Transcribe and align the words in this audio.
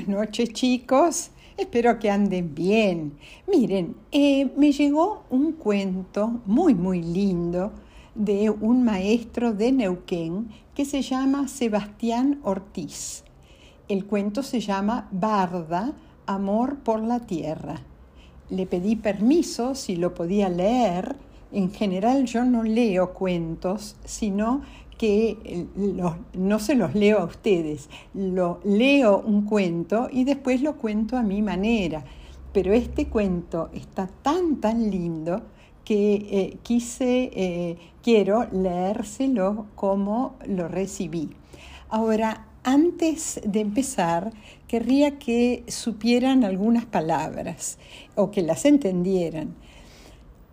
Buenas 0.00 0.28
noches 0.28 0.54
chicos, 0.54 1.30
espero 1.58 1.98
que 1.98 2.10
anden 2.10 2.54
bien. 2.54 3.18
Miren, 3.46 3.96
eh, 4.10 4.50
me 4.56 4.72
llegó 4.72 5.24
un 5.28 5.52
cuento 5.52 6.40
muy 6.46 6.74
muy 6.74 7.02
lindo 7.02 7.72
de 8.14 8.48
un 8.48 8.82
maestro 8.82 9.52
de 9.52 9.72
Neuquén 9.72 10.48
que 10.74 10.86
se 10.86 11.02
llama 11.02 11.48
Sebastián 11.48 12.40
Ortiz. 12.44 13.24
El 13.88 14.06
cuento 14.06 14.42
se 14.42 14.60
llama 14.60 15.06
Barda, 15.10 15.92
Amor 16.24 16.78
por 16.78 17.02
la 17.02 17.20
Tierra. 17.20 17.82
Le 18.48 18.64
pedí 18.64 18.96
permiso 18.96 19.74
si 19.74 19.96
lo 19.96 20.14
podía 20.14 20.48
leer. 20.48 21.14
En 21.52 21.70
general 21.70 22.24
yo 22.24 22.46
no 22.46 22.62
leo 22.62 23.12
cuentos, 23.12 23.96
sino 24.06 24.62
que 25.00 25.38
eh, 25.46 25.66
no 26.34 26.58
se 26.58 26.74
los 26.74 26.94
leo 26.94 27.20
a 27.20 27.24
ustedes, 27.24 27.88
lo 28.12 28.60
leo 28.64 29.22
un 29.24 29.46
cuento 29.46 30.10
y 30.12 30.24
después 30.24 30.60
lo 30.60 30.76
cuento 30.76 31.16
a 31.16 31.22
mi 31.22 31.40
manera. 31.40 32.04
Pero 32.52 32.74
este 32.74 33.06
cuento 33.06 33.70
está 33.72 34.08
tan, 34.20 34.60
tan 34.60 34.90
lindo 34.90 35.40
que 35.86 36.14
eh, 36.30 36.58
quise, 36.62 37.30
eh, 37.32 37.78
quiero 38.02 38.46
leérselo 38.52 39.68
como 39.74 40.34
lo 40.46 40.68
recibí. 40.68 41.30
Ahora, 41.88 42.48
antes 42.62 43.40
de 43.42 43.60
empezar, 43.60 44.34
querría 44.68 45.18
que 45.18 45.64
supieran 45.68 46.44
algunas 46.44 46.84
palabras 46.84 47.78
o 48.16 48.30
que 48.30 48.42
las 48.42 48.66
entendieran. 48.66 49.54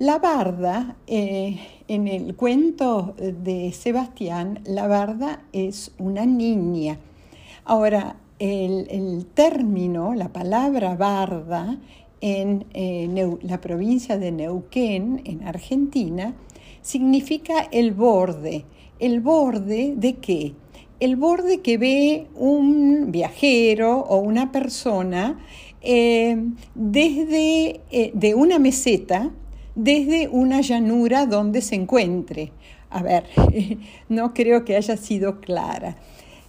La 0.00 0.18
barda, 0.18 0.96
eh, 1.06 1.58
en 1.86 2.08
el 2.08 2.34
cuento 2.34 3.14
de 3.18 3.70
Sebastián, 3.72 4.60
la 4.64 4.86
barda 4.86 5.42
es 5.52 5.92
una 5.98 6.24
niña. 6.24 6.98
Ahora, 7.66 8.16
el, 8.38 9.26
término, 9.34 10.14
la 10.14 10.32
palabra 10.32 10.94
barda, 10.94 11.78
en 12.22 12.64
eh, 12.72 13.36
la 13.42 13.60
provincia 13.60 14.16
de 14.16 14.32
Neuquén, 14.32 15.20
en 15.26 15.46
Argentina, 15.46 16.34
significa 16.80 17.68
el 17.70 17.92
borde. 17.92 18.64
¿El 19.00 19.20
borde 19.20 19.92
de 19.98 20.14
qué? 20.14 20.54
El 20.98 21.16
borde 21.16 21.60
que 21.60 21.76
ve 21.76 22.26
un 22.36 23.12
viajero 23.12 23.98
o 23.98 24.16
una 24.16 24.50
persona 24.50 25.38
eh, 25.82 26.42
desde 26.74 27.82
de 28.14 28.34
una 28.34 28.58
meseta, 28.58 29.30
desde 29.82 30.28
una 30.28 30.60
llanura 30.60 31.24
donde 31.24 31.62
se 31.62 31.74
encuentre. 31.74 32.52
A 32.90 33.02
ver, 33.02 33.24
no 34.10 34.34
creo 34.34 34.64
que 34.64 34.76
haya 34.76 34.96
sido 34.98 35.40
clara. 35.40 35.96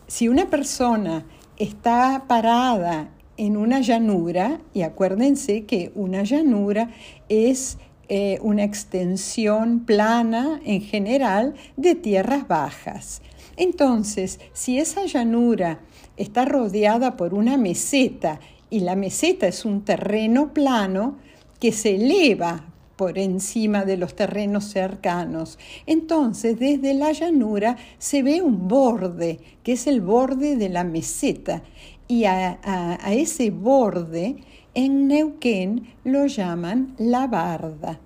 Si 0.08 0.28
una 0.28 0.50
persona 0.50 1.26
está 1.58 2.26
parada 2.28 3.12
en 3.38 3.56
una 3.56 3.80
llanura, 3.80 4.60
y 4.74 4.82
acuérdense 4.82 5.64
que 5.64 5.94
una 5.96 6.24
llanura 6.24 6.90
es 7.30 7.78
eh, 8.10 8.38
una 8.42 8.66
extensión 8.66 9.86
plana 9.86 10.60
en 10.66 10.82
general 10.82 11.56
de 11.78 11.96
tierras 11.96 12.50
bajas. 12.50 13.22
Entonces, 13.56 14.42
si 14.52 14.78
esa 14.78 15.06
llanura 15.06 15.80
está 16.18 16.44
rodeada 16.44 17.16
por 17.16 17.34
una 17.34 17.56
meseta 17.56 18.42
y 18.70 18.82
la 18.82 18.98
meseta 18.98 19.48
es 19.48 19.64
un 19.64 19.86
terreno 19.86 20.54
plano 20.54 21.18
que 21.62 21.72
se 21.72 21.96
eleva 21.96 22.71
por 23.02 23.18
encima 23.18 23.84
de 23.84 23.98
los 23.98 24.14
terrenos 24.14 24.66
cercanos. 24.66 25.58
Entonces, 25.88 26.60
desde 26.60 26.94
la 26.94 27.12
llanura 27.12 27.76
se 27.98 28.22
ve 28.22 28.44
un 28.44 28.68
borde, 28.68 29.40
que 29.64 29.72
es 29.72 29.88
el 29.88 30.02
borde 30.02 30.56
de 30.56 30.70
la 30.70 30.84
meseta, 30.84 31.64
y 32.08 32.26
a, 32.26 32.60
ese 33.08 33.50
borde 33.50 34.36
en 34.76 35.08
Neuquén 35.08 35.88
lo 36.04 36.28
llaman 36.28 36.94
la 37.00 37.26
barda. 37.26 38.00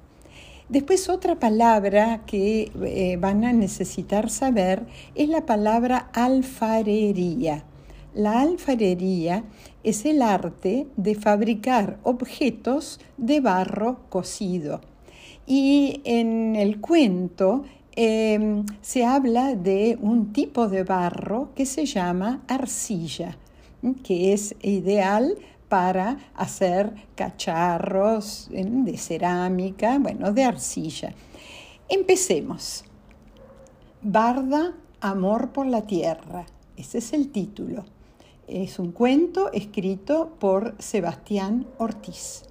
Después 0.69 1.09
otra 1.09 1.35
palabra 1.41 2.21
que 2.25 2.71
eh, 2.85 3.17
van 3.19 3.43
a 3.43 3.51
necesitar 3.51 4.29
saber 4.29 4.85
es 5.13 5.27
la 5.27 5.45
palabra 5.45 6.07
alfarería. 6.13 7.65
La 8.15 8.39
alfarería 8.39 9.43
es 9.83 10.05
el 10.05 10.21
arte 10.21 10.87
de 10.95 11.15
fabricar 11.15 11.99
objetos 12.03 13.01
de 13.17 13.41
barro 13.41 14.07
cocido. 14.07 14.79
Y 15.45 15.99
en 16.05 16.55
el 16.55 16.79
cuento 16.79 17.65
em, 17.93 18.65
se 18.79 19.03
habla 19.03 19.53
de 19.55 19.97
un 19.99 20.31
tipo 20.31 20.69
de 20.69 20.85
barro 20.85 21.49
que 21.55 21.65
se 21.65 21.85
llama 21.85 22.41
arcilla, 22.47 23.37
que 24.01 24.31
es 24.31 24.55
ideal 24.61 25.37
para 25.67 26.17
hacer 26.35 26.93
cacharros 27.15 28.47
de 28.49 28.97
cerámica, 28.97 29.99
bueno, 29.99 30.31
de 30.31 30.45
arcilla. 30.45 31.13
Empecemos. 31.89 32.85
Barda, 34.01 34.73
amor 35.01 35.51
por 35.51 35.65
la 35.65 35.81
tierra. 35.81 36.45
Ese 36.77 36.99
es 36.99 37.11
el 37.11 37.29
título. 37.33 37.83
Es 38.47 38.77
un 38.77 38.91
cuento 38.91 39.51
escrito 39.53 40.35
por 40.37 40.75
Sebastián 40.77 41.65
Ortiz. 41.79 42.43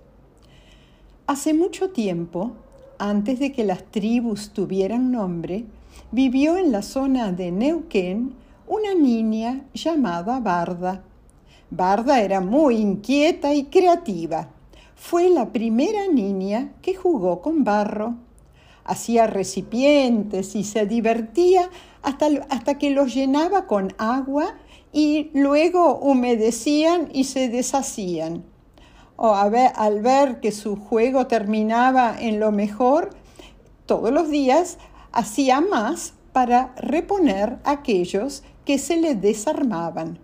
Hace 1.28 1.55
mucho 1.55 1.91
tiempo, 1.91 2.50
antes 2.99 3.38
de 3.38 3.53
que 3.53 3.62
las 3.62 3.84
tribus 3.84 4.50
tuvieran 4.50 5.12
nombre, 5.12 5.66
vivió 6.10 6.56
en 6.56 6.72
la 6.72 6.82
zona 6.82 7.31
de 7.31 7.53
Neuquén 7.53 8.34
una 8.66 8.93
niña 8.94 9.66
llamada 9.72 10.41
Barda. 10.41 11.05
Barda 11.71 12.21
era 12.22 12.41
muy 12.41 12.75
inquieta 12.78 13.55
y 13.55 13.66
creativa. 13.66 14.49
Fue 14.97 15.31
la 15.31 15.53
primera 15.53 16.09
niña 16.09 16.72
que 16.82 16.97
jugó 16.97 17.41
con 17.41 17.62
barro. 17.62 18.16
Hacía 18.84 19.28
recipientes 19.28 20.56
y 20.56 20.65
se 20.65 20.87
divertía 20.87 21.71
hasta, 22.03 22.26
hasta 22.50 22.78
que 22.78 22.91
los 22.91 23.15
llenaba 23.15 23.69
con 23.69 23.94
agua 23.97 24.56
y 24.94 25.31
luego 25.34 25.97
humedecían 25.99 27.09
y 27.12 27.25
se 27.25 27.49
deshacían. 27.49 28.44
O 29.16 29.34
al 29.34 30.00
ver 30.00 30.41
que 30.41 30.53
su 30.53 30.77
juego 30.77 31.27
terminaba 31.27 32.16
en 32.19 32.38
lo 32.38 32.53
mejor, 32.53 33.10
todos 33.87 34.12
los 34.12 34.31
días 34.31 34.78
hacía 35.12 35.60
más 35.60 36.15
para 36.32 36.75
reponer 36.77 37.59
aquellos 37.65 38.44
que 38.65 38.78
se 38.78 38.97
le 38.97 39.16
desarmaban. 39.16 40.21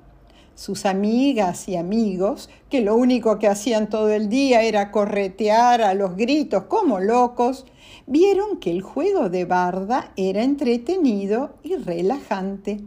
Sus 0.55 0.87
amigas 0.87 1.69
y 1.69 1.77
amigos, 1.77 2.49
que 2.69 2.81
lo 2.81 2.95
único 2.95 3.39
que 3.39 3.49
hacían 3.49 3.89
todo 3.89 4.11
el 4.11 4.29
día 4.29 4.63
era 4.63 4.93
corretear 4.93 5.83
a 5.83 5.95
los 5.95 6.17
gritos 6.17 6.65
como 6.65 7.01
locos, 7.01 7.67
vieron 8.07 8.59
que 8.59 8.71
el 8.71 8.83
juego 8.83 9.31
de 9.31 9.47
barda 9.47 10.13
era 10.17 10.43
entretenido 10.43 11.55
y 11.63 11.77
relajante. 11.77 12.81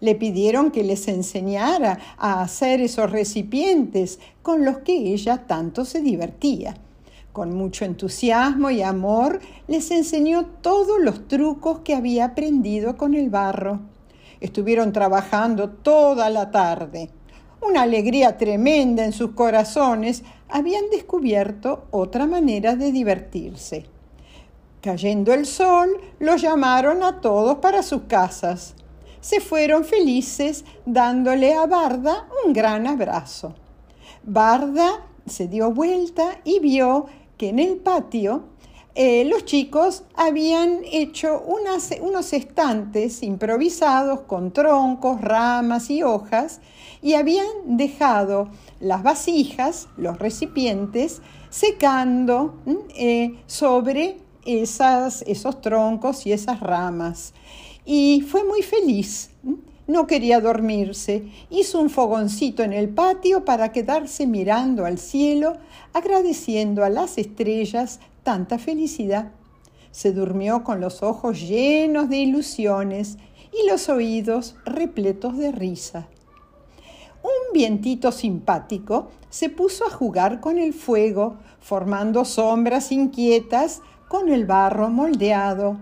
Le 0.00 0.14
pidieron 0.14 0.70
que 0.70 0.84
les 0.84 1.08
enseñara 1.08 1.98
a 2.18 2.42
hacer 2.42 2.80
esos 2.80 3.10
recipientes 3.10 4.18
con 4.42 4.64
los 4.64 4.78
que 4.78 4.92
ella 4.92 5.46
tanto 5.46 5.84
se 5.84 6.00
divertía. 6.00 6.76
Con 7.32 7.54
mucho 7.54 7.84
entusiasmo 7.84 8.70
y 8.70 8.82
amor 8.82 9.40
les 9.68 9.90
enseñó 9.90 10.46
todos 10.62 10.98
los 11.00 11.28
trucos 11.28 11.80
que 11.80 11.94
había 11.94 12.26
aprendido 12.26 12.96
con 12.96 13.14
el 13.14 13.30
barro. 13.30 13.80
Estuvieron 14.40 14.92
trabajando 14.92 15.70
toda 15.70 16.30
la 16.30 16.50
tarde. 16.50 17.10
Una 17.60 17.82
alegría 17.82 18.36
tremenda 18.36 19.04
en 19.04 19.12
sus 19.12 19.32
corazones 19.32 20.22
habían 20.48 20.88
descubierto 20.90 21.86
otra 21.90 22.26
manera 22.26 22.76
de 22.76 22.92
divertirse. 22.92 23.86
Cayendo 24.80 25.32
el 25.34 25.46
sol, 25.46 25.88
los 26.20 26.40
llamaron 26.40 27.02
a 27.02 27.20
todos 27.20 27.58
para 27.58 27.82
sus 27.82 28.02
casas 28.02 28.74
se 29.20 29.40
fueron 29.40 29.84
felices 29.84 30.64
dándole 30.84 31.54
a 31.54 31.66
Barda 31.66 32.28
un 32.44 32.52
gran 32.52 32.86
abrazo. 32.86 33.54
Barda 34.22 35.06
se 35.26 35.48
dio 35.48 35.72
vuelta 35.72 36.40
y 36.44 36.60
vio 36.60 37.06
que 37.36 37.50
en 37.50 37.58
el 37.58 37.76
patio 37.76 38.44
eh, 38.98 39.26
los 39.26 39.44
chicos 39.44 40.04
habían 40.14 40.80
hecho 40.90 41.44
unos 41.46 42.32
estantes 42.32 43.22
improvisados 43.22 44.20
con 44.20 44.52
troncos, 44.52 45.20
ramas 45.20 45.90
y 45.90 46.02
hojas 46.02 46.60
y 47.02 47.12
habían 47.12 47.46
dejado 47.76 48.48
las 48.80 49.02
vasijas, 49.02 49.88
los 49.98 50.18
recipientes, 50.18 51.20
secando 51.50 52.54
eh, 52.96 53.38
sobre 53.46 54.16
esos 54.46 55.60
troncos 55.60 56.26
y 56.26 56.32
esas 56.32 56.60
ramas 56.60 57.34
y 57.86 58.22
fue 58.28 58.44
muy 58.44 58.62
feliz. 58.62 59.30
No 59.86 60.08
quería 60.08 60.40
dormirse. 60.40 61.30
Hizo 61.48 61.80
un 61.80 61.88
fogoncito 61.88 62.64
en 62.64 62.72
el 62.72 62.88
patio 62.88 63.44
para 63.44 63.70
quedarse 63.70 64.26
mirando 64.26 64.84
al 64.84 64.98
cielo, 64.98 65.56
agradeciendo 65.92 66.84
a 66.84 66.90
las 66.90 67.16
estrellas 67.16 68.00
tanta 68.24 68.58
felicidad. 68.58 69.30
Se 69.92 70.12
durmió 70.12 70.64
con 70.64 70.80
los 70.80 71.04
ojos 71.04 71.40
llenos 71.40 72.10
de 72.10 72.18
ilusiones 72.18 73.16
y 73.52 73.70
los 73.70 73.88
oídos 73.88 74.56
repletos 74.66 75.38
de 75.38 75.52
risa. 75.52 76.08
Un 77.22 77.52
vientito 77.54 78.10
simpático 78.10 79.10
se 79.30 79.48
puso 79.48 79.86
a 79.86 79.90
jugar 79.90 80.40
con 80.40 80.58
el 80.58 80.74
fuego, 80.74 81.36
formando 81.60 82.24
sombras 82.24 82.90
inquietas 82.90 83.80
con 84.08 84.28
el 84.28 84.46
barro 84.46 84.88
moldeado. 84.88 85.76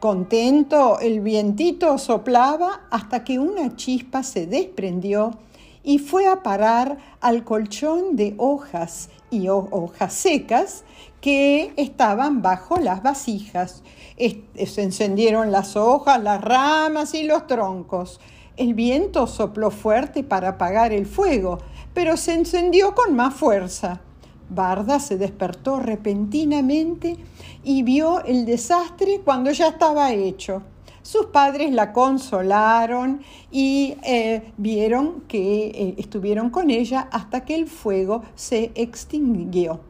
Contento, 0.00 1.00
el 1.00 1.20
vientito 1.20 1.96
soplaba 1.98 2.82
hasta 2.90 3.24
que 3.24 3.38
una 3.38 3.76
chispa 3.76 4.22
se 4.22 4.46
desprendió 4.46 5.38
y 5.82 5.98
fue 5.98 6.26
a 6.26 6.42
parar 6.42 6.98
al 7.20 7.44
colchón 7.44 8.16
de 8.16 8.34
hojas 8.38 9.08
y 9.30 9.48
hojas 9.48 10.12
secas 10.12 10.84
que 11.20 11.72
estaban 11.76 12.42
bajo 12.42 12.76
las 12.78 13.02
vasijas. 13.02 13.82
se 14.18 14.82
encendieron 14.82 15.50
las 15.50 15.76
hojas, 15.76 16.22
las 16.22 16.42
ramas 16.42 17.14
y 17.14 17.22
los 17.22 17.46
troncos. 17.46 18.20
El 18.56 18.74
viento 18.74 19.26
sopló 19.26 19.70
fuerte 19.70 20.24
para 20.24 20.50
apagar 20.50 20.92
el 20.92 21.06
fuego, 21.06 21.58
pero 21.94 22.16
se 22.16 22.34
encendió 22.34 22.94
con 22.94 23.14
más 23.14 23.34
fuerza. 23.34 24.00
Barda 24.48 25.00
se 25.00 25.18
despertó 25.18 25.80
repentinamente 25.80 27.16
y 27.64 27.82
vio 27.82 28.24
el 28.24 28.46
desastre 28.46 29.20
cuando 29.24 29.50
ya 29.50 29.68
estaba 29.68 30.12
hecho. 30.12 30.62
Sus 31.02 31.26
padres 31.26 31.72
la 31.72 31.92
consolaron 31.92 33.20
y 33.50 33.96
eh, 34.02 34.52
vieron 34.56 35.22
que 35.28 35.66
eh, 35.66 35.94
estuvieron 35.98 36.50
con 36.50 36.70
ella 36.70 37.08
hasta 37.12 37.44
que 37.44 37.54
el 37.54 37.68
fuego 37.68 38.22
se 38.34 38.72
extinguió. 38.74 39.80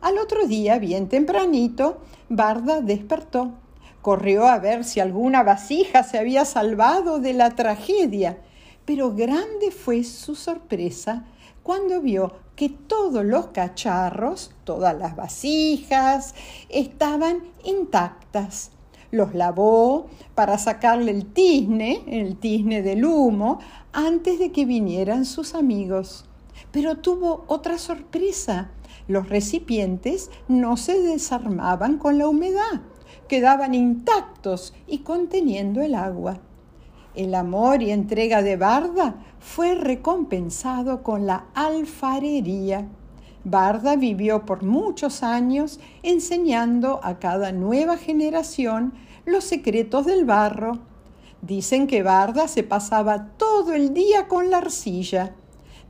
Al 0.00 0.18
otro 0.18 0.46
día, 0.46 0.78
bien 0.78 1.08
tempranito, 1.08 1.98
Barda 2.28 2.80
despertó. 2.80 3.52
Corrió 4.00 4.46
a 4.46 4.58
ver 4.58 4.84
si 4.84 5.00
alguna 5.00 5.42
vasija 5.42 6.02
se 6.02 6.18
había 6.18 6.44
salvado 6.44 7.20
de 7.20 7.32
la 7.32 7.50
tragedia, 7.50 8.38
pero 8.84 9.14
grande 9.14 9.70
fue 9.70 10.04
su 10.04 10.34
sorpresa 10.34 11.24
cuando 11.64 12.02
vio 12.02 12.34
que 12.56 12.68
todos 12.68 13.24
los 13.24 13.46
cacharros, 13.46 14.52
todas 14.64 14.96
las 14.96 15.16
vasijas, 15.16 16.34
estaban 16.68 17.38
intactas. 17.64 18.70
Los 19.10 19.34
lavó 19.34 20.06
para 20.34 20.58
sacarle 20.58 21.10
el 21.10 21.32
tizne, 21.32 22.02
el 22.06 22.36
tizne 22.36 22.82
del 22.82 23.06
humo, 23.06 23.60
antes 23.94 24.38
de 24.38 24.52
que 24.52 24.66
vinieran 24.66 25.24
sus 25.24 25.54
amigos. 25.54 26.26
Pero 26.70 26.98
tuvo 26.98 27.44
otra 27.48 27.78
sorpresa. 27.78 28.70
Los 29.08 29.30
recipientes 29.30 30.30
no 30.48 30.76
se 30.76 31.00
desarmaban 31.00 31.96
con 31.96 32.18
la 32.18 32.28
humedad, 32.28 32.82
quedaban 33.26 33.72
intactos 33.72 34.74
y 34.86 34.98
conteniendo 34.98 35.80
el 35.80 35.94
agua. 35.94 36.40
El 37.14 37.36
amor 37.36 37.80
y 37.80 37.92
entrega 37.92 38.42
de 38.42 38.56
Barda 38.56 39.14
fue 39.38 39.76
recompensado 39.76 41.04
con 41.04 41.26
la 41.26 41.46
alfarería. 41.54 42.88
Barda 43.44 43.94
vivió 43.94 44.44
por 44.44 44.64
muchos 44.64 45.22
años 45.22 45.78
enseñando 46.02 46.98
a 47.04 47.20
cada 47.20 47.52
nueva 47.52 47.98
generación 47.98 48.94
los 49.26 49.44
secretos 49.44 50.06
del 50.06 50.24
barro. 50.24 50.80
Dicen 51.40 51.86
que 51.86 52.02
Barda 52.02 52.48
se 52.48 52.64
pasaba 52.64 53.28
todo 53.36 53.74
el 53.74 53.94
día 53.94 54.26
con 54.26 54.50
la 54.50 54.58
arcilla. 54.58 55.36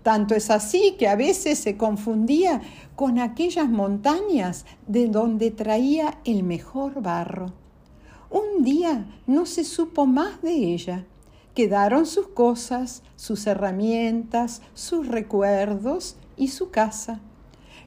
Tanto 0.03 0.35
es 0.35 0.51
así 0.51 0.97
que 0.99 1.09
a 1.09 1.17
veces 1.17 1.59
se 1.59 1.79
confundía 1.79 2.61
con 2.97 3.19
aquellas 3.19 3.71
montañas 3.71 4.67
de 4.87 5.09
donde 5.09 5.51
traía 5.51 6.19
el 6.27 6.43
mejor 6.43 7.01
barro. 7.01 7.55
Un 8.29 8.63
día 8.63 9.07
no 9.27 9.47
se 9.47 9.65
supo 9.65 10.05
más 10.05 10.43
de 10.43 10.53
ella. 10.53 11.07
Quedaron 11.55 12.05
sus 12.07 12.29
cosas, 12.29 13.03
sus 13.15 13.47
herramientas, 13.47 14.61
sus 14.75 15.07
recuerdos 15.07 16.17
y 16.37 16.49
su 16.49 16.71
casa. 16.71 17.21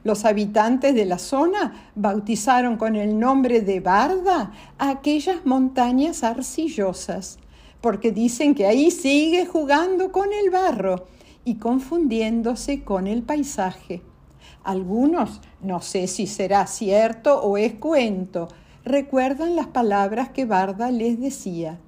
Los 0.04 0.24
habitantes 0.24 0.94
de 0.94 1.04
la 1.04 1.18
zona 1.18 1.90
bautizaron 1.94 2.78
con 2.78 2.96
el 2.96 3.18
nombre 3.18 3.60
de 3.60 3.80
Barda 3.80 4.52
a 4.78 4.88
aquellas 4.88 5.44
montañas 5.44 6.24
arcillosas, 6.24 7.38
porque 7.82 8.10
dicen 8.10 8.54
que 8.54 8.66
ahí 8.66 8.90
sigue 8.90 9.44
jugando 9.44 10.12
con 10.12 10.32
el 10.32 10.50
barro 10.50 11.06
y 11.44 11.56
confundiéndose 11.56 12.84
con 12.84 13.06
el 13.06 13.22
paisaje. 13.22 14.02
Algunos, 14.64 15.40
no 15.60 15.82
sé 15.82 16.06
si 16.06 16.26
será 16.26 16.66
cierto 16.66 17.42
o 17.42 17.58
es 17.58 17.74
cuento, 17.74 18.48
recuerdan 18.84 19.56
las 19.56 19.66
palabras 19.66 20.30
que 20.30 20.44
Barda 20.44 20.90
les 20.90 21.20
decía. 21.20 21.78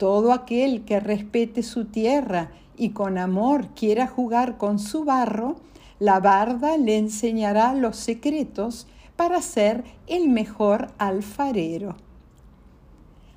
Todo 0.00 0.32
aquel 0.32 0.86
que 0.86 0.98
respete 0.98 1.62
su 1.62 1.84
tierra 1.84 2.52
y 2.74 2.92
con 2.92 3.18
amor 3.18 3.74
quiera 3.74 4.06
jugar 4.06 4.56
con 4.56 4.78
su 4.78 5.04
barro, 5.04 5.56
la 5.98 6.20
barda 6.20 6.78
le 6.78 6.96
enseñará 6.96 7.74
los 7.74 7.98
secretos 7.98 8.86
para 9.16 9.42
ser 9.42 9.84
el 10.06 10.30
mejor 10.30 10.88
alfarero. 10.96 11.96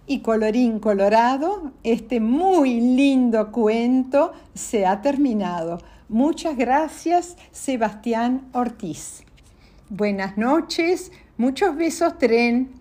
Y 0.07 0.19
colorín 0.19 0.79
colorado, 0.79 1.73
este 1.83 2.21
muy 2.21 2.79
lindo 2.79 3.51
cuento 3.51 4.31
se 4.53 4.85
ha 4.85 5.01
terminado. 5.01 5.79
Muchas 6.07 6.55
gracias, 6.55 7.35
Sebastián 7.51 8.47
Ortiz. 8.53 9.25
Buenas 9.89 10.37
noches, 10.37 11.11
muchos 11.35 11.75
besos, 11.75 12.17
tren. 12.17 12.71